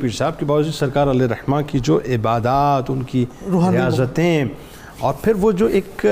پیر 0.00 0.10
صاحب 0.10 0.38
کے 0.38 0.44
باوجود 0.44 0.74
سرکار 0.74 1.06
علیہ 1.06 1.26
رحمہ 1.26 1.56
کی 1.66 1.78
جو 1.78 1.98
عبادات 2.08 2.84
ان 2.88 3.02
کی 3.02 3.24
ریاضتیں 3.46 4.44
اور 4.98 5.14
پھر 5.22 5.32
وہ 5.40 5.52
جو 5.52 5.66
ایک 5.66 6.06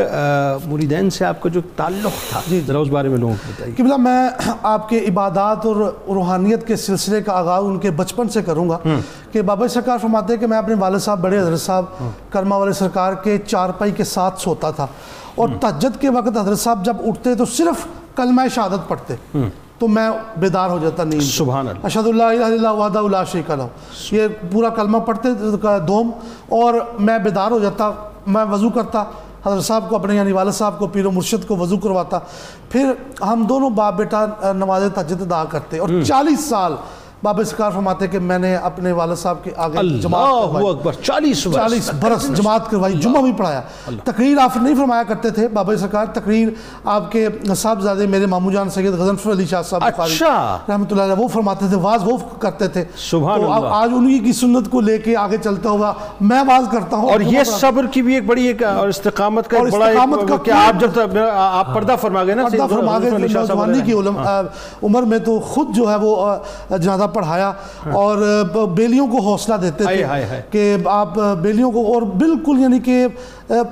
مریدین 0.67 1.11
سے 1.11 1.25
آپ 1.25 1.41
کا 1.41 1.49
جو 1.49 1.61
تعلق 1.77 2.31
تھا 2.31 2.41
جی، 2.49 2.61
ذرا 2.67 2.79
اس 2.79 2.89
بارے 2.89 3.09
میں 3.09 3.19
لوگوں 3.19 3.35
کو 3.35 3.53
بتائیے۔ 3.53 3.75
قبلہ 3.77 3.97
میں 3.97 4.29
آپ 4.63 4.89
کے 4.89 4.99
عبادات 5.09 5.67
اور 5.67 5.77
روحانیت 6.07 6.67
کے 6.67 6.77
سلسلے 6.77 7.23
کا 7.23 7.33
آغاز 7.33 7.65
ان 7.67 7.79
کے 7.79 7.91
بچپن 7.91 8.29
سے 8.29 8.43
کروں 8.43 8.69
گا 8.71 8.79
کہ 9.33 9.43
بابا 9.43 9.69
سرکار 9.69 9.99
فرماتے 9.99 10.33
ہیں 10.33 10.41
کہ 10.41 10.47
میں 10.47 10.59
اپنے 10.59 10.75
والد 10.79 10.99
صاحب 10.99 11.21
بڑے 11.21 11.39
حضرت 11.39 11.61
صاحب 11.61 11.85
کرما 12.31 12.57
والے 12.57 12.73
سرکار 12.73 13.13
کے 13.13 13.39
چارپائی 13.47 13.93
کے 13.93 14.05
ساتھ 14.05 14.41
سوتا 14.41 14.71
تھا۔ 14.71 14.87
اور 15.35 15.49
تہجد 15.61 16.01
کے 16.01 16.09
وقت 16.09 16.37
حضرت 16.37 16.59
صاحب 16.59 16.85
جب 16.85 16.97
اٹھتے 17.07 17.35
تو 17.35 17.45
صرف 17.45 17.87
کلمہ 18.17 18.43
شہادت 18.55 18.89
پڑھتے۔ 18.89 19.15
تو 19.83 19.89
میں 19.89 20.09
بیدار 20.37 20.71
ہو 20.71 20.79
جاتا 20.83 21.05
نہیں 21.05 21.21
سبحان 21.21 21.69
اللہ۔ 21.69 21.87
اشہد 21.87 22.07
اللہ 22.07 22.23
الہ 22.23 22.45
الا 22.45 22.55
اللہ 22.55 22.81
وحدہ 22.81 23.01
لا 23.11 23.25
شریک 23.25 23.51
لہ۔ 23.51 23.63
یہ 24.11 24.27
پورا 24.53 24.69
کلمہ 24.69 24.99
پڑھتے 24.99 25.29
دوم 25.89 26.11
اور 26.49 26.75
میں 26.99 27.19
بیدار 27.19 27.51
ہو 27.51 27.59
جاتا 27.59 27.91
میں 28.27 28.45
وضو 28.51 28.71
کرتا 28.71 29.05
حضرت 29.47 29.65
صاحب 29.65 29.89
کو 29.89 29.97
اپنے 29.97 30.17
یعنی 30.17 30.33
والد 30.33 30.53
صاحب 30.53 30.79
کو 30.79 30.87
پیر 30.87 31.07
و 31.07 31.11
مرشد 31.11 31.47
کو 31.49 31.57
وضو 31.57 31.77
کرواتا۔ 31.77 32.19
پھر 32.71 32.93
ہم 33.21 33.45
دونوں 33.49 33.71
باپ 33.71 33.95
بیٹا 33.95 34.25
نماز 34.57 34.83
تہجد 34.95 35.23
ادا 35.23 35.45
کرتے 35.51 35.79
اور 35.79 35.89
چالیس 36.07 36.45
سال 36.49 36.77
بابا 37.23 37.45
سرکار 37.45 37.71
فرماتے 37.71 38.07
کہ 38.09 38.19
میں 38.19 38.39
نے 38.39 38.57
اپنے 38.57 38.93
والد 38.93 39.17
صاحب 39.17 39.45
کے 39.45 39.51
آگے 39.57 39.99
جماعت 40.01 40.57
اللہ 40.57 40.69
اکبر 40.69 40.93
چالیس 40.93 41.47
برس۔ 41.47 41.57
چالیس 41.57 41.91
برس 42.01 42.29
جماعت 42.37 42.71
کروائی 42.71 42.95
جمعہ 42.95 43.23
بھی 43.23 43.33
پڑھایا۔ 43.33 43.61
تقریر 44.05 44.39
آپ 44.39 44.57
نہیں 44.57 44.75
فرمایا 44.75 45.03
کرتے 45.03 45.31
تھے 45.31 45.49
بابا 45.49 45.77
سرکار 45.77 46.07
تقریر 46.07 46.49
آپ 46.85 47.13
کے 47.13 47.29
صاحبزادے 47.57 48.07
میرے 48.07 48.27
مامو 48.27 48.51
جان 48.53 48.71
سید 48.71 48.93
غزنفر 48.93 49.31
علی 49.33 49.47
شاہ 49.47 49.63
صاحب 49.63 49.85
اچھا۔ 49.85 50.59
رحمۃ 50.69 50.85
اللہ 50.91 51.03
علیہ 51.03 51.15
وہ 51.19 51.29
فرماتے 51.29 51.69
تھے 51.69 51.77
واز 51.77 52.01
وہ 52.05 52.17
کرتے 52.39 52.69
تھے۔ 52.69 52.85
سبحان 52.97 53.45
اللہ۔ 53.45 53.67
آج 53.71 53.91
انہی 53.97 54.19
کی 54.19 54.33
سنت 54.33 54.71
کو 54.71 54.81
لے 54.81 54.99
کے 54.99 55.17
آگے 55.17 55.37
چلتا 55.45 55.71
ہوا 55.71 55.93
میں 56.21 56.41
واز 56.41 56.65
کرتا 56.73 56.97
ہوں۔ 56.97 57.11
اور 57.11 57.21
یہ 57.21 57.45
صبر 57.45 57.87
کی 57.87 58.03
بھی 58.03 58.15
ایک 58.15 58.27
بڑی 58.27 58.47
ایک 58.47 58.63
اور 58.63 58.89
استقامت 58.89 59.51
کا 59.51 59.59
ایک 59.59 59.73
بڑا 59.73 59.87
ایک 59.87 60.45
کہ 60.45 60.51
آپ 60.51 60.81
جب 60.81 61.19
آپ 61.33 61.75
پردہ 61.75 61.97
فرما 62.01 62.25
گئے 62.25 62.35
نا 62.35 62.43
پردہ 62.45 62.67
فرما 62.71 62.99
گئے 62.99 63.11
صاحب 63.11 63.41
نوجوانی 63.41 63.81
کی 63.81 63.93
علم 63.93 64.19
عمر 64.83 65.03
میں 65.03 65.19
تو 65.19 65.41
خود 65.41 65.75
جو 65.75 65.91
ہے 65.91 65.97
وہ 65.97 66.35
جنازہ 66.71 67.05
پڑھایا 67.15 67.53
اور 67.95 68.67
بیلیوں 68.77 69.07
کو 69.07 69.21
حوصلہ 69.21 69.55
دیتے 69.55 69.85
تھے 69.85 70.43
کہ 70.51 70.77
آپ 70.91 71.19
بیلیوں 71.43 71.71
کو 71.73 71.87
اور 71.95 72.03
بالکل 72.17 72.61
یعنی 72.61 72.81
کہ 72.81 73.07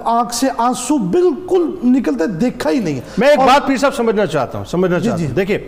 آنکھ 0.04 0.34
سے 0.34 0.48
آنسو 0.58 0.98
بالکل 1.10 1.70
نکلتے 1.84 2.26
دیکھا 2.40 2.70
ہی 2.70 2.78
نہیں 2.78 3.00
میں 3.18 3.28
ایک 3.28 3.38
بات 3.38 3.66
پیر 3.66 3.76
صاحب 3.76 3.94
سمجھنا 3.94 4.26
چاہتا 4.26 4.58
ہوں 4.58 4.64
سمجھنا 4.64 5.00
چاہتا 5.00 5.16
جی۔ 5.16 5.26
ہوں 5.26 5.34
دیکھیں 5.34 5.58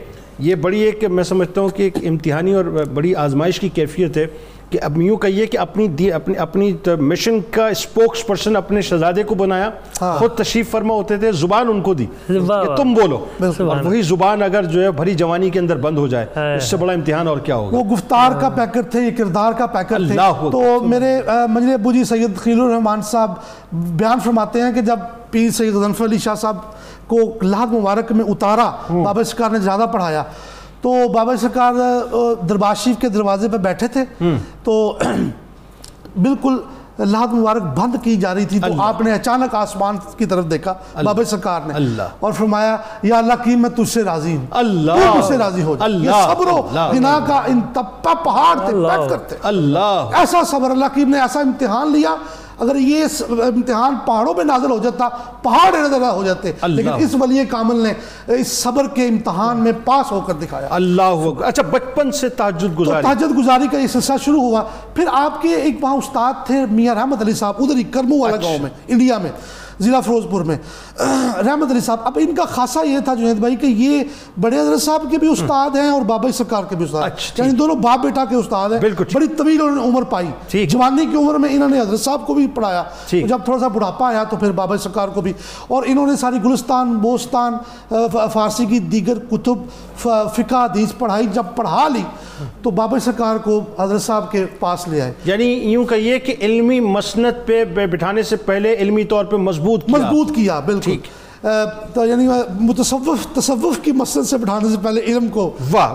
یہ 0.42 0.54
بڑی 0.54 0.80
ایک 0.80 1.04
میں 1.04 1.24
سمجھتا 1.24 1.60
ہوں 1.60 1.68
کہ 1.68 1.82
ایک 1.82 1.96
امتحانی 2.08 2.54
اور 2.54 2.64
بڑی 2.94 3.14
آزمائش 3.14 3.60
کی 3.60 3.68
کیفیت 3.68 4.16
ہے 4.16 4.26
کہ 4.70 4.78
اب 4.82 5.00
یوں 5.02 5.16
کہیے 5.16 5.46
کہ 5.46 5.58
اپنی 5.58 5.86
دی 5.88 6.12
اپنی 6.12 6.36
اپنی 6.38 6.72
مشن 7.00 7.38
کا 7.50 7.66
اسپوکس 7.68 8.26
پرسن 8.26 8.56
اپنے 8.56 8.80
شہزادے 8.80 9.22
کو 9.22 9.34
بنایا 9.34 9.68
ہاں۔ 10.02 10.16
خود 10.18 10.34
تشریف 10.36 10.70
فرما 10.70 10.94
ہوتے 10.94 11.16
تھے 11.16 11.32
زبان 11.32 11.68
ان 11.68 11.80
کو 11.80 11.94
دی 11.94 12.06
کہ 12.28 12.74
تم 12.76 12.94
بولو۔ 12.94 13.18
اور 13.40 13.84
وہی 13.84 14.02
زبان 14.02 14.42
اگر 14.42 14.64
جو 14.64 14.82
ہے 14.82 14.90
بھری 14.90 15.14
جوانی 15.14 15.50
کے 15.50 15.58
اندر 15.58 15.76
بند 15.76 15.98
ہو 15.98 16.06
جائے 16.06 16.26
اس 16.56 16.64
سے 16.64 16.76
بڑا 16.76 16.92
امتحان 16.92 17.28
اور 17.28 17.38
کیا 17.38 17.56
ہوگا 17.56 17.76
وہ 17.76 17.84
گفتار 17.84 18.40
کا 18.40 18.48
پیکر 18.48 18.82
تھے 18.82 19.00
یہ 19.00 19.16
کردار 19.18 19.52
کا 19.52 19.66
پیکر 19.66 20.06
تھے۔ 20.06 20.16
تو 20.52 20.80
میرے 20.84 21.16
مجھے 21.48 21.74
ابو 21.74 21.92
جی 21.92 22.04
سید 22.04 22.36
خلیل 22.36 22.60
الرحمان 22.60 23.02
صاحب 23.02 23.34
بیان 23.72 24.20
فرماتے 24.20 24.62
ہیں 24.62 24.72
کہ 24.72 24.80
جب 24.80 24.98
پیر 25.32 25.50
سید 25.50 25.74
غزنفر 25.74 26.04
علی 26.04 26.18
شاہ 26.18 26.34
صاحب 26.34 26.56
کو 27.06 27.16
لحد 27.42 27.72
مبارک 27.72 28.12
میں 28.12 28.24
اتارا 28.24 28.70
بابا 29.02 29.24
سرکار 29.24 29.50
نے 29.50 29.58
زیادہ 29.58 29.84
پڑھایا۔ 29.92 30.22
تو 30.80 31.08
بابا 31.12 31.36
سرکار 31.36 31.74
دربار 32.48 32.74
شریف 32.74 32.98
کے 32.98 33.08
دروازے 33.08 33.48
پہ 33.48 33.56
بیٹھے 33.56 33.88
تھے۔ 33.88 34.04
تو 34.64 34.98
بالکل 36.16 36.56
لحد 36.98 37.32
مبارک 37.32 37.62
بند 37.62 37.94
کی 38.02 38.16
جا 38.16 38.34
رہی 38.34 38.44
تھی۔ 38.44 38.60
تو 38.60 38.82
آپ 38.82 39.00
نے 39.00 39.12
اچانک 39.12 39.54
آسمان 39.54 39.96
کی 40.16 40.26
طرف 40.26 40.50
دیکھا 40.50 40.74
بابا 41.04 41.24
سرکار 41.24 41.60
نے۔ 41.66 41.74
اور 42.20 42.32
فرمایا 42.32 42.76
یا 43.02 43.18
اللہ 43.18 43.32
کی 43.44 43.56
میں 43.56 43.70
تجھ 43.70 43.88
سے 43.88 44.02
راضی 44.02 44.36
ہوں۔ 44.36 44.46
اللہ۔ 44.50 44.92
مجھ 45.16 45.24
سے 45.24 45.38
راضی 45.38 45.62
ہو 45.62 45.76
جائے 45.76 45.92
یہ 45.92 46.10
صبر 46.24 46.46
و 46.46 46.56
غنا 46.92 47.18
کا 47.26 47.42
ان 47.46 47.60
تپا 47.72 48.14
پہاڑ 48.24 48.58
تھے 48.68 48.76
بیٹھ 48.76 49.10
کرتے 49.10 49.36
ایسا 50.14 50.42
صبر 50.46 50.70
اللہ 50.70 50.84
کی 50.94 51.04
نے 51.04 51.20
ایسا 51.20 51.40
امتحان 51.40 51.92
لیا 51.92 52.14
اگر 52.58 52.76
یہ 52.76 53.04
امتحان 53.28 53.94
پہاڑوں 54.06 54.34
پہ 54.34 54.42
نازل 54.42 54.70
ہو 54.70 54.78
جاتا 54.78 55.08
پہاڑ 55.42 55.74
نظر 55.76 56.08
ہو 56.10 56.22
جاتے 56.24 56.52
لیکن 56.66 56.90
اس 56.98 57.14
ولی 57.20 57.44
کامل 57.44 57.76
نے 57.76 57.92
اس 58.34 58.48
صبر 58.48 58.88
کے 58.88 59.06
امتحان 59.08 59.56
میں 59.56 59.72
پاس 59.84 60.12
ہو 60.12 60.20
کر 60.20 60.34
دکھایا۔ 60.34 60.68
اللہ 60.70 61.44
اچھا 61.44 61.62
بچپن 61.62 62.12
سے 62.12 62.28
تحجد 62.28 62.60
تو 62.60 62.82
گزاری۔ 62.82 63.02
تاجد 63.02 63.36
گزاری 63.38 63.68
کا 63.72 63.78
یہ 63.78 63.86
سلسلہ 63.86 64.16
شروع 64.24 64.42
ہوا۔ 64.42 64.62
پھر 64.94 65.04
آپ 65.12 65.42
کے 65.42 65.54
ایک 65.54 65.84
وہاں 65.84 65.96
استاد 65.96 66.46
تھے 66.46 66.64
میاں 66.70 66.94
رحمت 66.94 67.22
علی 67.22 67.32
صاحب 67.32 67.54
ادھر 67.58 67.76
ہی 67.76 67.82
کرمو 67.82 68.18
والا 68.18 68.36
گاؤں 68.36 68.58
میں 68.58 68.70
انڈیا 68.88 69.18
میں۔ 69.18 69.30
ضلع 69.82 70.00
فروزپور 70.00 70.42
میں۔ 70.42 70.56
رحمت 71.46 71.70
علی 71.70 71.80
صاحب 71.80 72.00
اب 72.04 72.18
ان 72.22 72.34
کا 72.34 72.44
خاصہ 72.44 72.78
یہ 72.86 72.98
تھا 72.98 73.14
جنید 73.14 73.36
بھائی 73.36 73.56
کہ 73.56 73.66
یہ 73.66 74.02
بڑے 74.40 74.60
حضرت 74.60 74.82
صاحب 74.82 75.02
کے 75.10 75.18
بھی 75.18 75.28
استاد 75.28 75.76
ہیں 75.76 75.88
اور 75.88 76.02
بابا 76.02 76.32
سرکار 76.32 76.64
کے 76.68 76.76
بھی 76.76 76.84
استاد 76.84 77.02
اچھا، 77.02 77.42
یعنی 77.42 77.56
دونوں 77.56 77.74
باپ 77.76 77.98
بیٹا 78.02 78.24
کے 78.24 78.36
استاد 78.36 78.70
ہیں۔ 78.70 78.78
بڑی 79.14 79.26
طویل 79.26 79.60
انہوں 79.60 79.76
نے 79.76 79.82
عمر 79.82 80.02
پائی۔ 80.02 80.66
جوانی 80.66 81.06
کی 81.06 81.16
عمر 81.16 81.34
میں 81.34 81.48
انہوں 81.52 81.68
نے 81.68 81.80
حضرت 81.80 82.00
صاحب 82.00 82.26
کو 82.26 82.34
بھی 82.34 82.46
پڑھایا۔ 82.46 82.82
جب 83.12 83.38
تھوڑا 83.44 83.58
سا 83.58 83.68
بڑھاپا 83.68 84.08
آیا 84.08 84.24
تو 84.24 84.36
پھر 84.36 84.52
بابا 84.52 84.76
سرکار 84.76 85.08
کو 85.08 85.20
بھی۔ 85.20 85.32
اور 85.68 85.82
انہوں 85.86 86.06
نے 86.06 86.16
ساری 86.16 86.36
گلستان 86.44 86.92
بوستان 86.98 87.52
فارسی 88.32 88.66
کی 88.66 88.78
دیگر 88.78 89.18
کتب 89.18 89.58
فقہ 89.98 90.54
حدیث 90.54 90.92
پڑھائی 90.98 91.26
جب 91.32 91.42
پڑھا 91.56 91.88
لی 91.88 92.02
تو 92.62 92.70
بابا 92.70 92.98
سرکار 92.98 93.36
کو 93.36 93.60
حضرت 93.78 94.02
صاحب 94.02 94.32
کے 94.32 94.46
پاس 94.60 94.88
لے 94.88 95.02
آئے۔ 95.02 95.12
یعنی 95.24 95.44
یوں 95.44 95.84
کہیے 95.84 96.18
کہ 96.18 96.34
علمی 96.40 96.80
مسند 96.80 97.26
پہ 97.46 97.64
بٹھانے 97.64 98.22
سے 98.22 98.36
پہلے 98.36 98.74
علمی 98.74 99.04
طور 99.04 99.24
پہ 99.24 99.36
مضبوط 99.36 99.84
کیا۔ 99.86 99.98
مضبوط 99.98 100.34
کیا 100.34 100.60
بالکل۔ 100.60 100.90
تو 101.94 102.06
یعنی 102.06 102.28
متصوف 102.60 103.26
تصوف 103.34 103.78
کی 103.82 103.92
مسجد 103.92 104.28
سے 104.28 104.36
بٹھانے 104.38 104.68
سے 104.68 104.76
پہلے 104.82 105.00
علم 105.00 105.28
کو 105.28 105.50
واہ، 105.72 105.94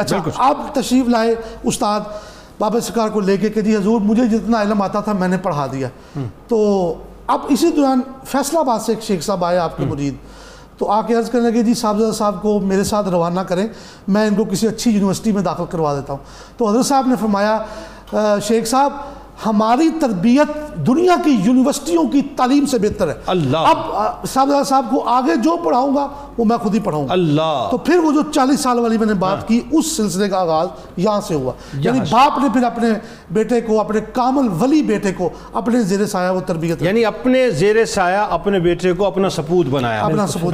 اچھا۔ 0.00 0.16
آپ 0.36 0.74
تشریف 0.74 1.08
لائے 1.08 1.34
استاد 1.62 2.00
بابا 2.58 2.80
سرکار 2.80 3.08
کو 3.08 3.20
لے 3.20 3.36
کے 3.36 3.50
کہ 3.50 3.60
جی 3.60 3.76
حضور 3.76 4.00
مجھے 4.00 4.26
جتنا 4.26 4.62
علم 4.62 4.82
آتا 4.82 5.00
تھا 5.00 5.12
میں 5.12 5.28
نے 5.28 5.36
پڑھا 5.36 5.66
دیا۔ 5.72 5.88
تو 6.48 6.94
اب 7.26 7.40
اسی 7.48 7.70
دوران 7.70 8.00
فیصلہ 8.24 8.58
آباد 8.58 8.78
سے 8.80 8.92
ایک 8.92 9.02
شیخ 9.02 9.22
صاحب 9.22 9.44
آئے 9.44 9.58
آپ 9.58 9.76
کے 9.76 9.84
مرید۔ 9.84 10.14
تو 10.78 10.90
آ 10.90 11.02
کے 11.02 11.14
عرض 11.14 11.30
کرنے 11.30 11.50
لگے 11.50 11.62
جی 11.62 11.74
صاحبزادہ 11.74 12.12
صاحب 12.12 12.42
کو 12.42 12.60
میرے 12.60 12.84
ساتھ 12.84 13.08
روانہ 13.08 13.40
کریں 13.40 13.66
میں 14.08 14.26
ان 14.26 14.34
کو 14.34 14.44
کسی 14.44 14.68
اچھی 14.68 14.90
یونیورسٹی 14.90 15.32
میں 15.32 15.42
داخل 15.42 15.64
کروا 15.70 15.94
دیتا 15.94 16.12
ہوں۔ 16.12 16.20
تو 16.56 16.68
حضرت 16.68 16.86
صاحب 16.86 17.06
نے 17.06 17.14
فرمایا 17.20 17.58
شیخ 18.42 18.66
صاحب 18.66 18.92
ہماری 19.46 19.90
تربیت 20.00 20.76
دنیا 20.86 21.14
کی 21.24 21.30
یونیورسٹیوں 21.44 22.08
کی 22.08 22.22
تعلیم 22.36 22.66
سے 22.66 22.78
بہتر 22.78 23.08
ہے۔ 23.08 23.14
اللہ۔ 23.26 23.58
اب 23.58 23.76
صاحبزادہ 24.26 24.64
صاحب 24.64 24.86
کو 24.90 25.08
آگے 25.08 25.36
جو 25.36 25.56
پڑھاؤں 25.64 25.96
گا 25.96 26.08
وہ 26.38 26.44
میں 26.44 26.56
خود 26.56 26.74
ہی 26.74 26.80
پڑھاؤں 26.80 27.08
گا۔ 27.08 27.12
اللہ۔ 27.12 27.68
تو 27.70 27.76
پھر 27.76 27.98
وہ 27.98 28.12
جو 28.12 28.32
چالیس 28.32 28.60
سال 28.60 28.78
والی 28.78 28.98
میں 28.98 29.06
نے 29.06 29.14
بات 29.14 29.48
کی 29.48 29.60
اس 29.72 29.96
سلسلے 29.96 30.28
کا 30.28 30.38
آغاز 30.38 30.68
یہاں 30.96 31.20
سے 31.20 31.34
ہوا۔ 31.34 31.52
یعنی 31.72 32.00
باپ 32.10 32.38
نے 32.42 32.48
پھر 32.52 32.64
اپنے 32.64 32.88
بیٹے 33.30 33.60
کو 33.60 33.80
اپنے 33.80 34.00
کامل 34.12 34.48
ولی 34.60 34.82
بیٹے 34.82 35.12
کو 35.12 35.30
اپنے 35.52 35.82
زیر 35.82 36.06
سایہ 36.06 36.30
وہ 36.30 36.40
تربیت 36.40 36.82
یعنی 36.82 37.04
اپنے 37.04 37.50
زیر 37.50 37.84
سایہ 37.84 38.26
اپنے 38.30 38.58
بیٹے 38.60 38.92
کو 38.92 39.06
اپنا 39.06 39.30
سپوت 39.30 39.66
بنایا۔ 39.66 40.00
اپنا 40.00 40.26
سپوت 40.26 40.42